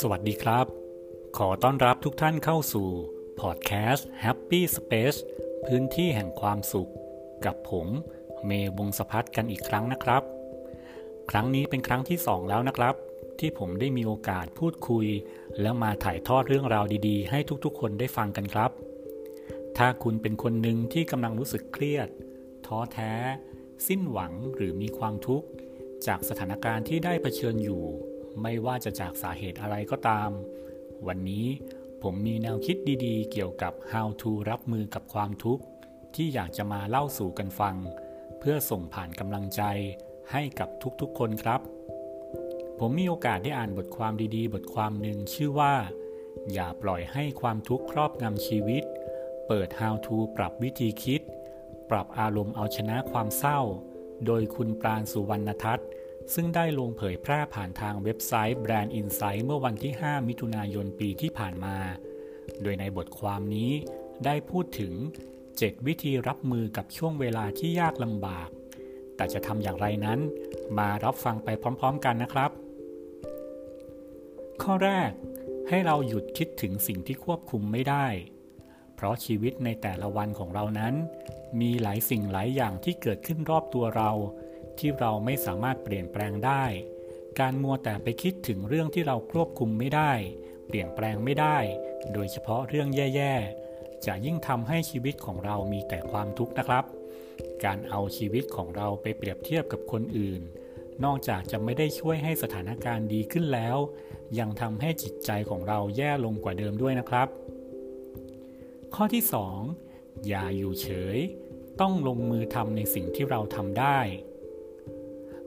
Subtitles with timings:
[0.00, 0.66] สวัสดีครับ
[1.38, 2.88] ขอต้อนรับทุกท่านเข้าสู่
[3.40, 5.18] พอดแคสต์ Happy Space
[5.66, 6.90] พื้นที่แห่งความสุข
[7.44, 7.88] กับผม
[8.46, 10.22] เมย์วงสพัฒกันอีกครั้งนะครับ
[11.30, 12.94] ครั้งนี้เป็นครั้งที่สองแล้วนะครับ
[13.40, 15.06] ที่ผมได้มีโอกาสพูดคุย
[15.60, 18.70] แล้วมาถ่ายทอดเรื่องราวดีๆ ให้ทุกๆ คนได้ฟังกันครับ
[19.78, 22.08] ถ้าคุณเป็นคนหนึ่งที่กำลังรู้สึกเครียด
[22.66, 23.14] ท้อแท้
[23.86, 25.46] สิ้นหวังหรือมีความทุกข์
[26.06, 27.82] จากสถานการณ์ที่ได้เผชิญอยู่
[28.42, 30.30] ไม่ว่าจะจากสาเหตุอะไรก็ตาม
[31.06, 31.46] วันนี้
[32.02, 35.62] ผมมีแนวคิดดีๆ เกี่ยวกับ how to รับมือกับความทุกข์
[36.14, 37.76] ที่อยากจะมาเล่าสู่กันฟัง
[38.38, 39.62] เพื่อส่งผ่านกำลังใจ
[40.32, 40.68] ให้กับ
[41.00, 41.60] ทุกๆคนครับ
[42.78, 45.74] ผมมีโอกาสได้อ่านบทความดีๆ บทความหนึ่งชื่อว่า
[46.52, 48.84] อย่าปล่อยให้ความทุกข์ครอบงำชีวิต
[49.46, 51.22] เปิด how to ปรับวิธีคิด
[51.90, 53.60] ปรับอารมณ์เอาชนะความเศร้า
[54.26, 55.88] โดยคุณปราณสุวรรณทัศน์
[56.34, 61.76] ซึ่งได้ลงเผยแพร่ผ่านทางเว็บไซต์ Brand Insight เมื่อวันที่ 5 มิถุนายนปีที่ผ่านมา
[62.62, 63.70] โดยในบทความนี้
[64.24, 64.94] ได้พูดถึง
[65.40, 68.48] 7 วิธีรับมือกับช่วงเวลาที่ยากลำบาก
[69.16, 70.18] แต่จะทำอย่างไรนั้น
[70.78, 71.48] มารับฟังไป
[71.80, 72.50] พร้อมๆกันนะครับ
[74.62, 75.10] ข้อแรก
[75.68, 78.06] ให้เราหยุดคิดถึงสิ่งที่ควบคุมไม่ได้
[79.00, 80.94] เพราะชีวิตในแต่ละวันของเรานั้น
[81.60, 84.10] มีหลายสิ่งหลายอย่างที่เกิดขึ้นรอบตัวเรา
[84.78, 86.64] ที่เราไม่สามารถเปลี่ยนแปลงได้
[87.40, 90.12] การมัวแต่ไปคิดถึงเรื่องที่เราควบคุมไม่ได้
[90.66, 91.58] เปลี่ยนแปลงไม่ได้
[92.12, 96.84] โดยเฉพาะเรื่องแย่ๆ จะยิ่งทำให้ชีวิตของเรามีแต่ความทุกข์นะครับ
[97.64, 100.42] การเอาชีวิตของเราไปเปรียบเทียบกับคนอื่น
[101.04, 103.76] นอกจากจะไม่ได้ช่วยให้สถานการณ์ดีขึ้นแล้ว
[104.38, 107.28] ยังทำให้จิตใจของเราแย่ลงกว่าเดิมด้วยนะครับ
[108.94, 109.24] ข้อที่
[109.74, 111.18] 2 อย่าอยู่เฉย
[111.80, 113.98] ต้องลงมือทำในสิ่งที่เราทำได้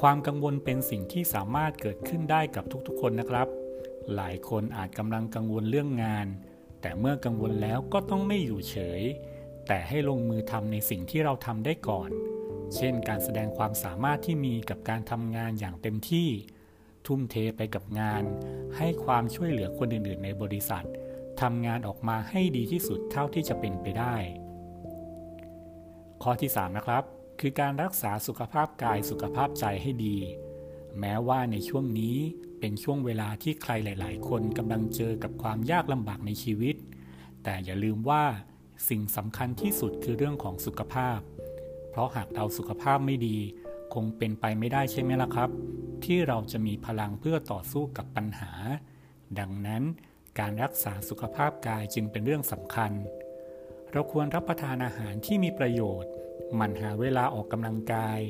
[0.00, 3.48] ความกังวลเป็นสิ่งที่สามารถเกิดขึ้นได้กับทุกๆ คนนะครับ
[4.14, 6.26] หลายคนอาจกำลังกังวลเรื่องงาน
[6.80, 9.02] แต่เมื่อกังวลแล้วก็ต้องไม่อยู่เฉย
[9.66, 12.10] แต่ให้ลงมือทำในสิ่งที่เราทำได้ก่อน
[12.74, 16.28] เช่น การแสดงความสามารถที่มีกับการทำงานอย่างเต็มที่
[17.06, 18.22] ทุ่มเทไปกับงาน
[18.76, 20.86] ให้ความช่วยเหลือคนอื่นๆ ในบริษัท
[21.40, 24.14] ทำงานออกมาให้ดีที่สุดเท่าที่จะเป็นไปได้
[26.22, 27.04] ข้อที่ 3 นะครับ
[27.40, 30.16] คือการรักษาสุขภาพกายสุขภาพใจให้ดี
[31.00, 32.16] แม้ว่าในช่วงนี้
[32.60, 36.76] เป็นช่วงเวลาที่ใครหลาย ๆ คนกำลังเจอกับความยากลำบากในชีวิต
[37.44, 38.24] แต่อย่าลืมว่า
[38.88, 41.18] สิ่งสำคัญที่สุดคือเรื่องของสุขภาพ
[41.90, 43.38] เพราะหากเราสุขภาพไม่ดี
[43.94, 45.50] คงเป็นไปไม่ได้ใช่ไหมล่ะครับ
[46.04, 48.52] ที่เราจะมีพลังเพื่อต่อสู้กับปัญหา
[49.38, 49.82] ดังนั้น
[50.38, 52.92] การรักษาสุขภาพกายจึงเป็นเรื่องสำคัญ
[53.92, 56.10] เราควรรับประทานอาหารที่มีประโยชน์
[56.54, 58.20] หมั่นหาเวลาออกกำลังกาย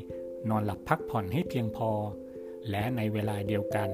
[0.49, 1.91] นอนหลับพักผ่อนให้เพียงพอ
[2.71, 3.91] และในเวลาเดียวกัน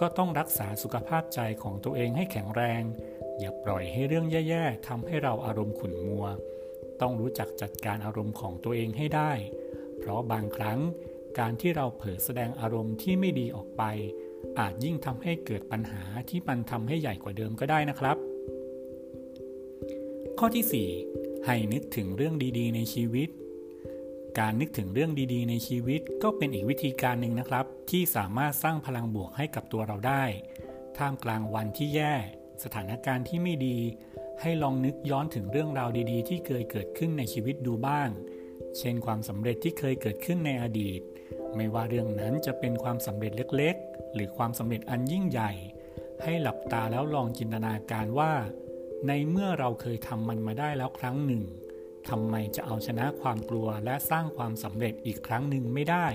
[0.00, 2.82] ก็ต้องรักษาสุขภาพใจของตัวเองให้แข็งแรง
[3.38, 6.26] อย่าปล่อยให้เรื่องแย่ๆทำให้เราอารมณ์ขุ่นมัว
[7.00, 9.32] ต้องรู้จักจัดการอารมณ์ของตัวเองให้ได้
[9.98, 10.78] เพราะบางครั้ง
[11.38, 13.82] การที่เราเผลอแสดงอารมณ์ที่ไม่ดีออกไป
[14.58, 18.16] อาจยิ่งทำให้เกิดปัญหาที่มันทำให้ใหญ่กว่าเดิมก็ได้นะครับ
[20.38, 23.28] ข้อที่ 4 ให้นึกถึงเรื่องดีๆ ในชีวิต
[24.38, 30.24] การนึกถึงเรื่องดีๆ ในชีวิตก็เป็นอีกวิธีการหนึ่งนะครับ ที่สามารถสร้างพลังบวกให้กับตัวเราได้
[30.96, 32.14] ท่ามกลางวันที่แย่
[32.64, 33.78] สถานการณ์ที่ไม่ดี
[34.40, 38.08] ให้ลองนึกย้อนถึงเรื่องราวดีๆ ที่เคยเกิดขึ้นในชีวิตดูบ้าง
[38.78, 41.00] เช่นความสำเร็จที่เคยเกิดขึ้นในอดีต
[41.56, 45.52] ไม่ว่าเรื่องนั้นจะเป็นความสำเร็จเล็กๆ หรือความสำเร็จอันยิ่งใหญ่
[46.22, 48.32] ให้หลับตาแล้วลองจินตนาการว่า
[49.06, 51.42] ในเมื่อเราเคยทำมันมาได้แล้วครั้งหนึ่ง
[52.08, 56.06] ทำไมจะเอาชนะความกลัวและสร้างความสำเร็จอีกครั้งหนึ่งไม่ได้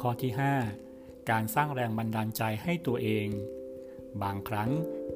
[0.00, 0.32] ข้อที่
[0.80, 3.28] 5 การสร้างแรงบันดาลใจให้ตัวเอง
[4.22, 4.70] บางครั้ง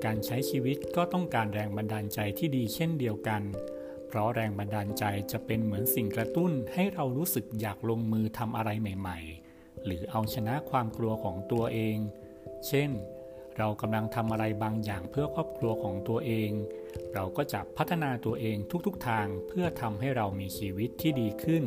[0.05, 3.43] การใช้ชีวิตก็ต้องการแรงบันดาลใจที่ดีเช่นเดียวกัน
[4.15, 11.97] เพราะแรงบันดาลใจจะเป็นเหมือนสิ่งกระตุ้นให้เรารู้สึกอยากลงมือทำอะไรใหม่ๆ หรือเอาชนะความกลัวของตัวเอง
[12.67, 12.91] เช่น
[13.59, 16.51] เรากำลังทำอะไรบางอย่างเพื่อครอบครัวของตัวเอง
[17.15, 18.57] เราก็จะพัฒนาตัวเอง
[18.87, 21.65] ทุกๆทางเพื่อทำให้เรามีชีวิตที่ดีขึ้น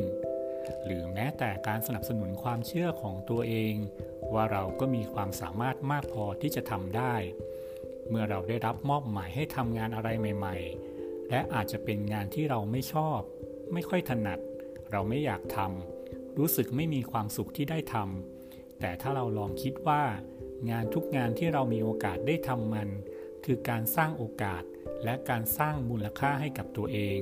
[0.84, 3.74] หรือแม้แต่การสนับสนุนความเชื่อของตัวเอง
[4.34, 7.14] ว่าเราก็มีความสามารถมากพอที่จะทำได้
[8.08, 10.97] เมื่อเราได้รับมอบหมายให้ทำงานอะไรใหม่ ๆ
[11.30, 13.20] และอาจจะเป็นงานที่เราไม่ชอบ
[13.72, 14.38] ไม่ค่อยถนัด
[14.92, 20.02] เราไม่อยากทำรู้สึกไม่มีความสุขที่ได้ทำแต่ถ้าเราลองคิดว่า
[20.70, 22.88] งานทุกงานที่เรามีโอกาสได้ทำมัน
[23.44, 24.62] คือการสร้างโอกาส
[25.04, 27.18] และการสร้างมูลค่าให้กับตัวเอง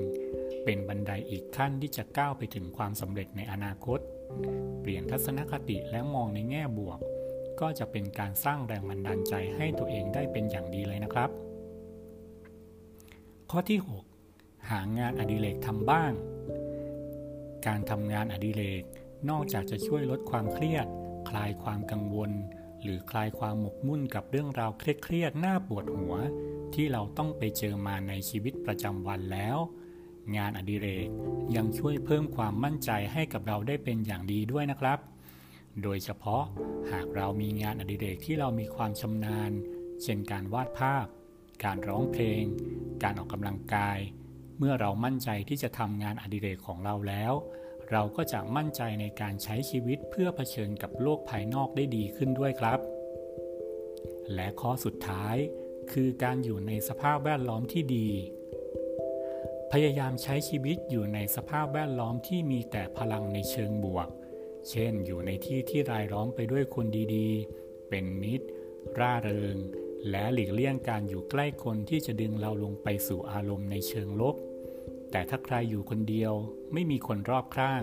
[0.65, 3.99] เป็นบันไดอีกขั้นที่จะก้าวไปถึงความสำเร็จในอนาคต
[4.81, 6.99] เปลี่ยนทัศนคติและมองในแง่บวก
[7.61, 11.31] ก็จะเป็นการสร้างแรงบันดาลใจให้ตัวเองได้เป็นอย่างดีเลยนะครับ
[13.59, 13.83] ข้อที่
[14.25, 16.13] 6 หางานอดิเรกทำบ้าง
[17.67, 18.83] การทำงานอดิเรก
[19.31, 20.87] นอกจากจะช่วยลดความเครียด
[21.29, 22.31] คลายความกังวล
[22.83, 26.15] หรือคลายความหมกมุ่นกับเรื่องราวเครียดๆน่าปวดหัว
[26.75, 29.59] ที่เราต้องไปเจอมาในชีวิตประจำวันแล้ว
[30.37, 31.09] งานอดิเรก
[31.57, 34.99] ยังช่วยเพิ่มความมั่นใจให้กับเราได้เป็นอย่างดีด้วยนะครับ
[35.83, 36.45] โดยเฉพาะ
[36.91, 39.51] หากเรามีงานอดิเรกที่เรามีความชำนาญ
[40.03, 41.07] เช่นการวาดภาพ
[41.65, 42.45] การร้องเพลง
[43.03, 43.99] การออกกำลังกาย
[44.59, 47.33] เมื่อเรามั่นใจที่จะทำงานอดิเรกของเราแล้ว
[47.91, 52.81] เราก็จะมั่นใจในการใช้ชีวิตเพื่อเผชิญกับโลกภายนอกได้ดีขึ้นด้วยครับ
[54.35, 55.37] และข้อสุดท้าย
[55.93, 58.09] คือการอยู่ในสภาพแวดล้อมที่ดี
[59.73, 64.09] พยายามใช้ชีวิตอยู่ในสภาพแวดล้อมที่มีแต่พลังในเชิงบวก
[64.71, 68.47] เช่น อยู่ในที่ที่รายล้อมไปด้วยคนดีๆ เป็นมิตร
[68.99, 69.57] ร่าเริง
[70.11, 74.37] และหลีกเลี่ยงการอยู่ใกล้คนที่จะดึงเราลงไปสู่อารมณ์ในเชิงลบ
[75.11, 76.33] แต่ถ้าใครอยู่คนเดียว
[76.73, 77.83] ไม่มีคนรอบข้าง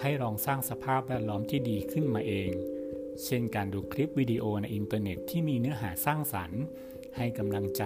[0.00, 2.50] ให้ลองสร้างสภาพแวดล้อมที่ดีขึ้นมาเอง
[3.24, 6.62] เช่นการดูคลิปวิดีโอในอินเทอร์เน็ตที่มีเนื้อหาสร้างสรรค์
[7.16, 7.84] ให้กำลังใจ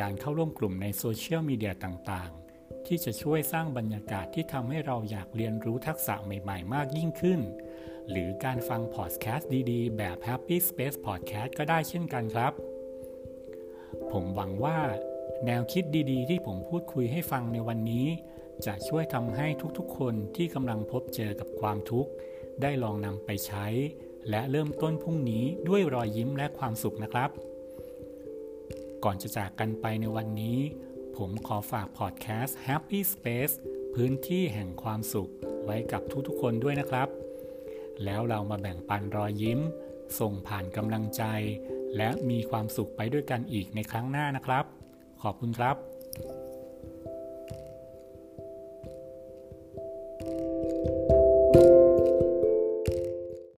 [0.00, 7.40] การเข้าร่วมกลุ่มในโซเชียลมีเดียต่างๆ ที่จะช่วยสร้างบรรยากาศที่ทำให้เราอยากเรียนรู้ทักษะใหม่ๆ มากยิ่งขึ้น
[8.10, 12.52] หรือการฟังพอดแคสต์ดีๆ แบบ Happy Space Podcast ก็ได้เช่นกันครับ
[14.12, 14.78] ผมหวังว่า
[15.46, 18.06] แนวคิดดีๆ ที่ผมพูดคุยให้ฟังในวันนี้
[18.66, 19.46] จะช่วยทำให้
[19.78, 22.10] ทุกๆ คนที่กำลังพบเจอกับความทุกข์
[22.62, 23.66] ได้ลองนำไปใช้
[24.30, 27.30] และเริ่มต้นพรุ่งนี้ด้วยรอยยิ้มและความสุขนะครับ
[29.04, 30.58] ก่อนจะจากกันไปในวันนี้
[31.16, 33.54] ผมขอฝากพอดแคสต์ Happy Space
[33.94, 35.30] พื้นที่แห่งความสุข
[35.64, 37.08] ไว้กับทุกๆ คนด้วยนะครับ
[38.04, 39.60] แล้วเรามาแบ่งปันรอยยิ้ม
[40.18, 41.22] ส่งผ่านกำลังใจ
[41.96, 44.64] และมีความสุขไปด้วยกันอีกในครั้งหน้านะครับ
[45.22, 45.76] ขอบคุณครับ